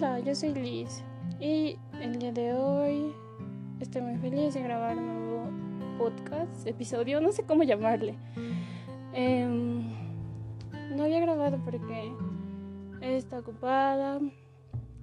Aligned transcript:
Hola, 0.00 0.20
yo 0.20 0.32
soy 0.32 0.54
Liz 0.54 1.02
y 1.40 1.76
el 2.00 2.20
día 2.20 2.30
de 2.30 2.54
hoy 2.54 3.12
estoy 3.80 4.00
muy 4.00 4.16
feliz 4.18 4.54
de 4.54 4.62
grabar 4.62 4.96
un 4.96 5.06
nuevo 5.08 5.50
podcast, 5.98 6.64
episodio, 6.68 7.20
no 7.20 7.32
sé 7.32 7.42
cómo 7.42 7.64
llamarle. 7.64 8.14
Em, 9.12 9.82
no 10.94 11.02
había 11.02 11.18
grabado 11.18 11.58
porque 11.64 12.12
está 13.00 13.40
ocupada, 13.40 14.20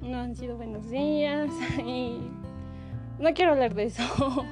no 0.00 0.16
han 0.18 0.34
sido 0.34 0.56
buenos 0.56 0.90
días 0.90 1.48
y 1.86 2.18
no 3.20 3.32
quiero 3.32 3.52
hablar 3.52 3.76
de 3.76 3.84
eso 3.84 4.02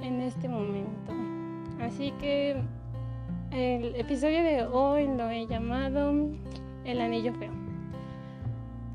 en 0.00 0.22
este 0.22 0.48
momento. 0.48 1.12
Así 1.80 2.10
que 2.18 2.60
el 3.52 3.94
episodio 3.94 4.42
de 4.42 4.66
hoy 4.66 5.06
lo 5.06 5.30
he 5.30 5.46
llamado 5.46 6.10
El 6.84 7.00
Anillo 7.00 7.32
Feo. 7.34 7.65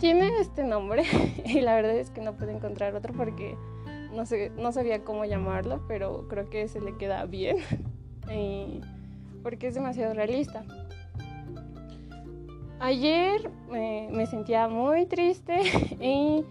Tiene 0.01 0.39
este 0.39 0.63
nombre 0.63 1.03
y 1.45 1.61
la 1.61 1.75
verdad 1.75 1.95
es 1.95 2.09
que 2.09 2.21
no 2.21 2.33
pude 2.33 2.51
encontrar 2.51 2.95
otro 2.95 3.13
porque 3.13 3.55
no, 4.11 4.25
sé, 4.25 4.51
no 4.57 4.71
sabía 4.71 5.03
cómo 5.03 5.25
llamarlo, 5.25 5.83
pero 5.87 6.27
creo 6.27 6.49
que 6.49 6.67
se 6.67 6.81
le 6.81 6.97
queda 6.97 7.23
bien 7.25 7.57
porque 9.43 9.67
es 9.67 9.75
demasiado 9.75 10.15
realista. 10.15 10.63
Ayer 12.79 13.51
me 13.69 14.25
sentía 14.25 14.67
muy 14.67 15.05
triste 15.05 15.59
y 16.01 16.43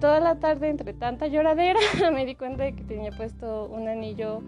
toda 0.00 0.18
la 0.18 0.40
tarde 0.40 0.68
entre 0.68 0.92
tanta 0.94 1.28
lloradera 1.28 1.78
me 2.12 2.26
di 2.26 2.34
cuenta 2.34 2.64
de 2.64 2.74
que 2.74 2.82
tenía 2.82 3.12
puesto 3.12 3.66
un 3.66 3.86
anillo 3.86 4.42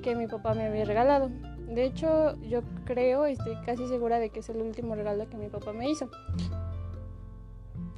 que 0.00 0.14
mi 0.14 0.28
papá 0.28 0.54
me 0.54 0.66
había 0.66 0.84
regalado. 0.84 1.28
De 1.66 1.84
hecho, 1.84 2.40
yo 2.42 2.62
creo, 2.84 3.26
estoy 3.26 3.56
casi 3.66 3.88
segura 3.88 4.20
de 4.20 4.30
que 4.30 4.40
es 4.40 4.48
el 4.48 4.62
último 4.62 4.94
regalo 4.94 5.28
que 5.28 5.36
mi 5.36 5.48
papá 5.48 5.72
me 5.72 5.90
hizo. 5.90 6.08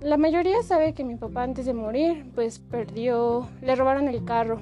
La 0.00 0.16
mayoría 0.16 0.62
sabe 0.62 0.94
que 0.94 1.04
mi 1.04 1.16
papá 1.16 1.42
antes 1.42 1.66
de 1.66 1.74
morir, 1.74 2.30
pues 2.34 2.58
perdió, 2.58 3.46
le 3.60 3.76
robaron 3.76 4.08
el 4.08 4.24
carro, 4.24 4.58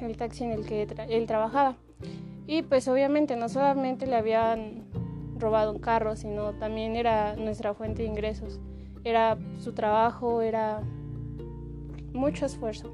el 0.00 0.16
taxi 0.16 0.42
en 0.42 0.50
el 0.50 0.66
que 0.66 0.88
él 1.08 1.26
trabajaba. 1.26 1.76
Y 2.48 2.62
pues 2.62 2.88
obviamente 2.88 3.36
no 3.36 3.48
solamente 3.48 4.08
le 4.08 4.16
habían 4.16 4.84
robado 5.38 5.70
un 5.70 5.78
carro, 5.78 6.16
sino 6.16 6.54
también 6.54 6.96
era 6.96 7.36
nuestra 7.36 7.72
fuente 7.72 8.02
de 8.02 8.08
ingresos. 8.08 8.58
Era 9.04 9.38
su 9.58 9.74
trabajo, 9.74 10.42
era 10.42 10.82
mucho 12.12 12.46
esfuerzo. 12.46 12.92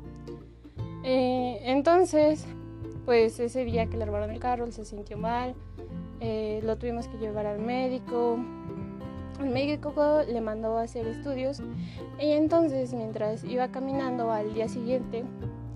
Eh, 1.02 1.60
entonces, 1.62 2.46
pues 3.06 3.40
ese 3.40 3.64
día 3.64 3.86
que 3.86 3.96
le 3.96 4.04
robaron 4.04 4.30
el 4.30 4.38
carro, 4.38 4.66
él 4.66 4.72
se 4.72 4.84
sintió 4.84 5.16
mal, 5.16 5.54
eh, 6.20 6.60
lo 6.62 6.76
tuvimos 6.76 7.08
que 7.08 7.16
llevar 7.16 7.46
al 7.46 7.60
médico. 7.60 8.38
El 9.40 9.50
médico 9.50 10.22
le 10.26 10.40
mandó 10.40 10.78
a 10.78 10.82
hacer 10.82 11.06
estudios 11.06 11.60
y 12.18 12.30
entonces 12.32 12.94
mientras 12.94 13.44
iba 13.44 13.68
caminando 13.68 14.30
al 14.30 14.54
día 14.54 14.68
siguiente 14.68 15.24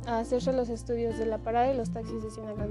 a 0.06 0.20
hacerse 0.20 0.52
los 0.52 0.68
estudios 0.68 1.18
de 1.18 1.26
la 1.26 1.38
parada 1.38 1.68
de 1.68 1.74
los 1.74 1.90
taxis 1.90 2.22
de 2.22 2.30
Sinaloa 2.30 2.66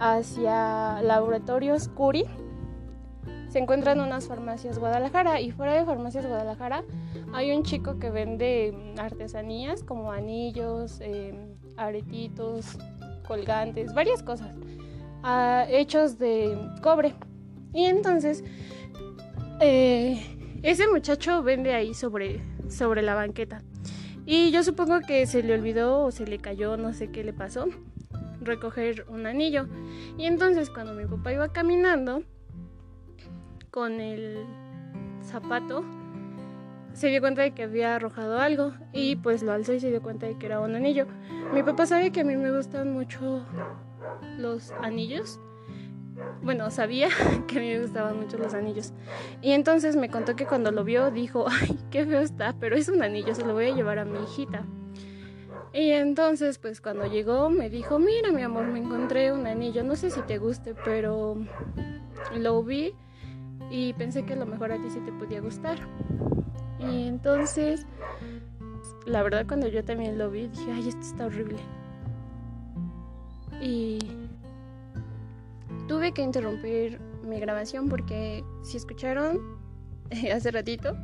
hacia 0.00 1.02
laboratorios 1.02 1.88
Curi, 1.88 2.24
se 3.48 3.58
encuentran 3.58 4.00
unas 4.00 4.28
farmacias 4.28 4.78
Guadalajara 4.78 5.40
y 5.40 5.50
fuera 5.50 5.74
de 5.74 5.84
farmacias 5.84 6.26
Guadalajara 6.26 6.84
hay 7.32 7.52
un 7.52 7.62
chico 7.62 7.98
que 7.98 8.10
vende 8.10 8.94
artesanías 8.98 9.82
como 9.82 10.12
anillos, 10.12 10.98
eh, 11.00 11.34
aretitos, 11.76 12.78
colgantes, 13.26 13.94
varias 13.94 14.22
cosas, 14.22 14.54
ah, 15.22 15.66
hechos 15.68 16.18
de 16.18 16.58
cobre. 16.82 17.14
Y 17.72 17.84
entonces, 17.84 18.44
eh, 19.60 20.60
ese 20.62 20.88
muchacho 20.88 21.42
vende 21.42 21.74
ahí 21.74 21.94
sobre, 21.94 22.42
sobre 22.68 23.02
la 23.02 23.14
banqueta. 23.14 23.62
Y 24.26 24.50
yo 24.50 24.62
supongo 24.62 25.00
que 25.00 25.26
se 25.26 25.42
le 25.42 25.54
olvidó 25.54 26.04
o 26.04 26.10
se 26.10 26.26
le 26.26 26.38
cayó, 26.38 26.76
no 26.76 26.92
sé 26.92 27.10
qué 27.10 27.24
le 27.24 27.32
pasó, 27.32 27.66
recoger 28.40 29.06
un 29.08 29.26
anillo. 29.26 29.66
Y 30.18 30.26
entonces 30.26 30.70
cuando 30.70 30.92
mi 30.92 31.06
papá 31.06 31.32
iba 31.32 31.52
caminando 31.52 32.22
con 33.70 34.00
el 34.00 34.44
zapato, 35.22 35.84
se 36.92 37.08
dio 37.08 37.20
cuenta 37.20 37.42
de 37.42 37.52
que 37.52 37.62
había 37.62 37.94
arrojado 37.94 38.38
algo 38.40 38.72
y 38.92 39.16
pues 39.16 39.42
lo 39.42 39.52
alzó 39.52 39.72
y 39.72 39.80
se 39.80 39.88
dio 39.88 40.02
cuenta 40.02 40.26
de 40.26 40.36
que 40.36 40.46
era 40.46 40.60
un 40.60 40.74
anillo. 40.74 41.06
Mi 41.54 41.62
papá 41.62 41.86
sabe 41.86 42.10
que 42.10 42.20
a 42.20 42.24
mí 42.24 42.36
me 42.36 42.54
gustan 42.54 42.92
mucho 42.92 43.44
los 44.36 44.72
anillos. 44.82 45.40
Bueno, 46.42 46.70
sabía 46.70 47.08
que 47.46 47.58
a 47.58 47.60
mí 47.60 47.68
me 47.68 47.80
gustaban 47.80 48.18
mucho 48.18 48.38
los 48.38 48.54
anillos. 48.54 48.92
Y 49.42 49.52
entonces 49.52 49.96
me 49.96 50.08
contó 50.08 50.36
que 50.36 50.46
cuando 50.46 50.70
lo 50.70 50.84
vio 50.84 51.10
dijo, 51.10 51.46
ay, 51.50 51.78
qué 51.90 52.04
feo 52.06 52.20
está, 52.20 52.54
pero 52.58 52.76
es 52.76 52.88
un 52.88 53.02
anillo, 53.02 53.34
se 53.34 53.44
lo 53.44 53.54
voy 53.54 53.66
a 53.66 53.74
llevar 53.74 53.98
a 53.98 54.04
mi 54.04 54.18
hijita. 54.22 54.64
Y 55.72 55.90
entonces, 55.90 56.58
pues 56.58 56.80
cuando 56.80 57.06
llegó 57.06 57.50
me 57.50 57.68
dijo, 57.68 57.98
mira 57.98 58.32
mi 58.32 58.42
amor, 58.42 58.66
me 58.66 58.78
encontré 58.78 59.32
un 59.32 59.46
anillo, 59.46 59.84
no 59.84 59.96
sé 59.96 60.10
si 60.10 60.22
te 60.22 60.38
guste, 60.38 60.74
pero 60.84 61.36
lo 62.34 62.62
vi 62.62 62.94
y 63.70 63.92
pensé 63.92 64.24
que 64.24 64.32
a 64.32 64.36
lo 64.36 64.46
mejor 64.46 64.72
a 64.72 64.76
ti 64.76 64.88
sí 64.88 65.00
te 65.00 65.12
podía 65.12 65.40
gustar. 65.40 65.78
Y 66.78 67.06
entonces, 67.06 67.86
la 69.06 69.22
verdad 69.22 69.44
cuando 69.46 69.68
yo 69.68 69.84
también 69.84 70.16
lo 70.16 70.30
vi, 70.30 70.48
dije, 70.48 70.72
ay, 70.72 70.88
esto 70.88 71.00
está 71.00 71.26
horrible. 71.26 71.58
Y 73.60 73.98
tuve 75.88 76.12
que 76.12 76.22
interrumpir 76.22 77.00
mi 77.24 77.40
grabación 77.40 77.88
porque 77.88 78.44
si 78.62 78.76
escucharon 78.76 79.40
hace 80.32 80.50
ratito, 80.50 80.96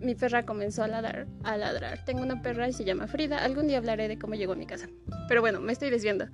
mi 0.00 0.14
perra 0.14 0.44
comenzó 0.44 0.82
a 0.82 0.88
ladrar, 0.88 1.26
a 1.42 1.56
ladrar. 1.56 2.04
Tengo 2.06 2.22
una 2.22 2.40
perra 2.40 2.68
y 2.68 2.72
se 2.72 2.84
llama 2.84 3.06
Frida. 3.06 3.44
Algún 3.44 3.66
día 3.68 3.78
hablaré 3.78 4.08
de 4.08 4.18
cómo 4.18 4.34
llegó 4.34 4.54
a 4.54 4.56
mi 4.56 4.66
casa. 4.66 4.88
Pero 5.28 5.42
bueno, 5.42 5.60
me 5.60 5.72
estoy 5.72 5.90
desviando. 5.90 6.26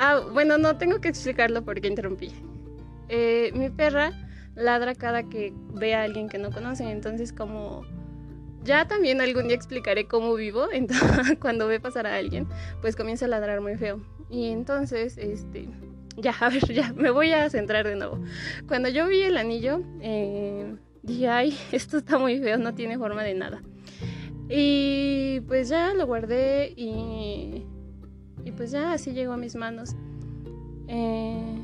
Ah, 0.00 0.22
bueno, 0.32 0.58
no 0.58 0.76
tengo 0.76 1.00
que 1.00 1.08
explicarlo 1.08 1.64
porque 1.64 1.86
interrumpí. 1.86 2.32
Eh, 3.08 3.52
mi 3.54 3.70
perra 3.70 4.12
ladra 4.56 4.94
cada 4.94 5.22
que 5.22 5.52
ve 5.74 5.94
a 5.94 6.02
alguien 6.02 6.28
que 6.28 6.38
no 6.38 6.50
conoce. 6.50 6.90
Entonces, 6.90 7.32
como 7.32 7.84
ya 8.64 8.88
también 8.88 9.20
algún 9.20 9.46
día 9.46 9.56
explicaré 9.56 10.06
cómo 10.06 10.34
vivo, 10.34 10.66
entonces, 10.72 11.38
cuando 11.40 11.68
ve 11.68 11.80
pasar 11.80 12.06
a 12.06 12.16
alguien, 12.16 12.48
pues 12.80 12.96
comienza 12.96 13.26
a 13.26 13.28
ladrar 13.28 13.60
muy 13.60 13.76
feo. 13.76 14.00
Y 14.30 14.50
entonces, 14.50 15.16
este, 15.16 15.68
ya, 16.20 16.34
a 16.40 16.48
ver, 16.48 16.72
ya, 16.72 16.92
me 16.92 17.10
voy 17.10 17.32
a 17.32 17.48
centrar 17.50 17.86
de 17.86 17.96
nuevo. 17.96 18.18
Cuando 18.66 18.88
yo 18.88 19.08
vi 19.08 19.22
el 19.22 19.36
anillo, 19.36 19.82
eh, 20.00 20.76
dije, 21.02 21.28
ay, 21.28 21.58
esto 21.72 21.98
está 21.98 22.18
muy 22.18 22.38
feo, 22.38 22.58
no 22.58 22.74
tiene 22.74 22.98
forma 22.98 23.22
de 23.22 23.34
nada. 23.34 23.62
Y 24.48 25.40
pues 25.46 25.68
ya 25.68 25.92
lo 25.94 26.06
guardé 26.06 26.72
y, 26.74 27.66
y 28.44 28.52
pues 28.52 28.70
ya 28.70 28.92
así 28.92 29.12
llegó 29.12 29.32
a 29.32 29.36
mis 29.36 29.54
manos. 29.56 29.94
Eh, 30.88 31.58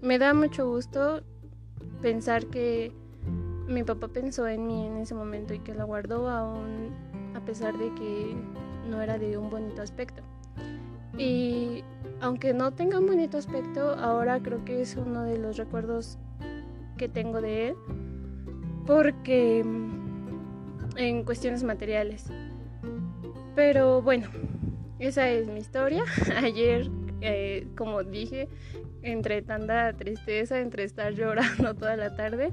me 0.00 0.18
da 0.18 0.34
mucho 0.34 0.68
gusto 0.68 1.22
pensar 2.00 2.46
que 2.46 2.92
mi 3.68 3.84
papá 3.84 4.08
pensó 4.08 4.48
en 4.48 4.66
mí 4.66 4.86
en 4.86 4.96
ese 4.96 5.14
momento 5.14 5.54
y 5.54 5.60
que 5.60 5.74
la 5.74 5.84
guardó 5.84 6.28
aún 6.28 6.90
a 7.34 7.40
pesar 7.40 7.78
de 7.78 7.94
que 7.94 8.34
no 8.90 9.00
era 9.00 9.18
de 9.18 9.38
un 9.38 9.48
bonito 9.48 9.80
aspecto. 9.80 10.22
Y 11.18 11.84
aunque 12.20 12.54
no 12.54 12.72
tenga 12.72 12.98
un 12.98 13.06
bonito 13.06 13.38
aspecto, 13.38 13.94
ahora 13.94 14.40
creo 14.40 14.64
que 14.64 14.80
es 14.80 14.96
uno 14.96 15.24
de 15.24 15.38
los 15.38 15.56
recuerdos 15.56 16.18
que 16.96 17.08
tengo 17.08 17.40
de 17.40 17.68
él 17.68 17.76
porque 18.86 19.62
mm, 19.64 20.96
en 20.96 21.24
cuestiones 21.24 21.62
materiales. 21.62 22.26
Pero 23.54 24.02
bueno, 24.02 24.28
esa 24.98 25.28
es 25.28 25.46
mi 25.46 25.60
historia. 25.60 26.04
Ayer, 26.36 26.90
eh, 27.20 27.66
como 27.76 28.02
dije, 28.02 28.48
entre 29.02 29.42
tanta 29.42 29.92
tristeza, 29.94 30.60
entre 30.60 30.84
estar 30.84 31.12
llorando 31.12 31.74
toda 31.78 31.96
la 31.96 32.14
tarde, 32.16 32.50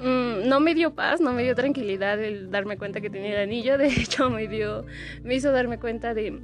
mm, 0.00 0.48
no 0.48 0.60
me 0.60 0.74
dio 0.74 0.94
paz, 0.94 1.20
no 1.20 1.32
me 1.32 1.42
dio 1.42 1.54
tranquilidad 1.54 2.22
el 2.22 2.50
darme 2.50 2.76
cuenta 2.76 3.00
que 3.00 3.10
tenía 3.10 3.34
el 3.34 3.48
anillo. 3.48 3.78
De 3.78 3.88
hecho, 3.88 4.30
me 4.30 4.46
dio, 4.46 4.84
me 5.22 5.34
hizo 5.34 5.52
darme 5.52 5.78
cuenta 5.78 6.14
de, 6.14 6.40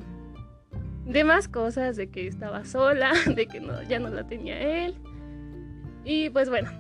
de 1.07 1.25
más 1.25 1.49
cosas, 1.49 1.97
de 1.97 2.09
que 2.09 2.27
estaba 2.27 2.65
sola, 2.65 3.13
de 3.35 3.47
que 3.47 3.61
no, 3.61 3.83
ya 3.83 3.99
no 3.99 4.09
la 4.09 4.27
tenía 4.27 4.61
él. 4.61 4.97
Y 6.05 6.31
pues 6.31 6.49
bueno, 6.49 6.71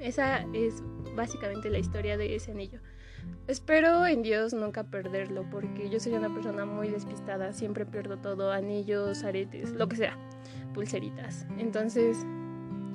esa 0.00 0.44
es 0.52 0.82
básicamente 1.14 1.70
la 1.70 1.78
historia 1.78 2.16
de 2.16 2.34
ese 2.34 2.50
anillo. 2.52 2.80
Espero 3.46 4.06
en 4.06 4.22
Dios 4.22 4.52
nunca 4.52 4.84
perderlo 4.84 5.44
porque 5.50 5.88
yo 5.90 6.00
soy 6.00 6.14
una 6.14 6.32
persona 6.32 6.64
muy 6.64 6.88
despistada, 6.88 7.52
siempre 7.52 7.86
pierdo 7.86 8.18
todo, 8.18 8.52
anillos, 8.52 9.24
aretes, 9.24 9.72
lo 9.72 9.88
que 9.88 9.96
sea 9.96 10.16
pulseritas. 10.74 11.46
Entonces, 11.58 12.26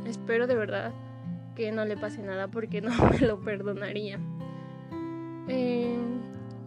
espero 0.06 0.48
de 0.48 0.56
verdad 0.56 0.94
que 1.56 1.72
no 1.72 1.86
le 1.86 1.98
pase 1.98 2.22
nada 2.22 2.48
porque 2.48 2.82
no 2.82 2.92
me 3.10 3.20
lo 3.20 3.40
perdonaría. 3.40 4.20
Eh, 5.48 5.98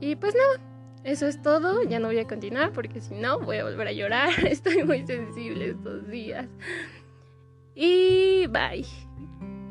y 0.01 0.17
pues 0.17 0.35
nada, 0.35 0.76
eso 1.07 1.27
es 1.27 1.41
todo. 1.41 1.85
Ya 1.85 2.01
no 2.01 2.09
voy 2.09 2.19
a 2.19 2.27
continuar 2.27 2.73
porque 2.73 3.01
si 3.01 3.15
no 3.15 3.39
voy 3.39 3.59
a 3.59 3.65
volver 3.65 3.87
a 3.87 3.93
llorar. 3.93 4.31
Estoy 4.47 4.83
muy 4.83 5.07
sensible 5.07 5.71
estos 5.71 6.09
días. 6.09 6.49
Y 7.75 8.47
bye. 8.49 8.85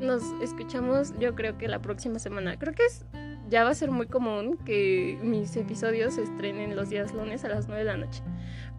nos 0.00 0.22
escuchamos 0.42 1.12
yo 1.18 1.34
creo 1.34 1.58
que 1.58 1.68
la 1.68 1.82
próxima 1.82 2.18
semana. 2.18 2.58
Creo 2.58 2.74
que 2.74 2.86
es 2.86 3.04
ya 3.48 3.64
va 3.64 3.70
a 3.70 3.74
ser 3.74 3.90
muy 3.90 4.06
común 4.06 4.58
que 4.64 5.18
mis 5.22 5.54
episodios 5.56 6.14
se 6.14 6.22
estrenen 6.22 6.74
los 6.74 6.88
días 6.88 7.12
lunes 7.12 7.44
a 7.44 7.48
las 7.48 7.68
9 7.68 7.84
de 7.84 7.90
la 7.90 7.96
noche. 7.96 8.22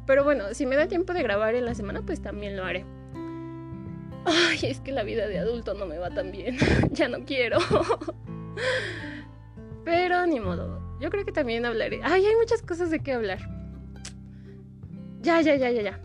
Pero 0.08 0.24
bueno, 0.24 0.54
si 0.54 0.66
me 0.66 0.76
da 0.76 0.88
tiempo 0.88 1.14
de 1.14 1.22
grabar 1.22 1.54
en 1.54 1.66
la 1.66 1.76
semana, 1.76 2.02
pues 2.02 2.22
también 2.22 2.58
lo 2.58 2.66
haré. 2.66 2.86
Ay, 4.26 4.60
es 4.64 4.82
que 4.82 4.92
la 4.92 5.04
vida 5.04 5.28
de 5.28 5.38
adulto 5.38 5.74
no 5.76 5.86
me 5.86 6.00
va 6.00 6.10
tan 6.10 6.32
bien. 6.32 6.58
ya 6.92 7.08
no 7.08 7.20
quiero. 7.24 7.60
Pero 9.86 10.26
ni 10.26 10.40
modo. 10.40 10.77
Yo 11.00 11.10
creo 11.10 11.26
que 11.26 11.32
también 11.32 11.66
hablaré. 11.66 12.00
Ay, 12.04 12.26
hay 12.26 12.36
muchas 12.36 12.62
cosas 12.62 12.90
de 12.90 13.00
qué 13.00 13.14
hablar. 13.14 13.40
Ya, 15.22 15.42
ya, 15.42 15.56
ya, 15.56 15.70
ya, 15.72 15.82
ya. 15.82 16.02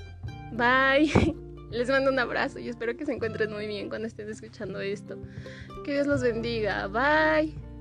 Bye. 0.53 1.35
Les 1.71 1.89
mando 1.89 2.11
un 2.11 2.19
abrazo 2.19 2.59
y 2.59 2.69
espero 2.69 2.97
que 2.97 3.07
se 3.07 3.13
encuentren 3.13 3.51
muy 3.51 3.67
bien 3.67 3.89
cuando 3.89 4.07
estén 4.07 4.29
escuchando 4.29 4.81
esto. 4.81 5.19
Que 5.85 5.95
Dios 5.95 6.07
los 6.07 6.23
bendiga. 6.23 6.87
Bye. 6.89 7.72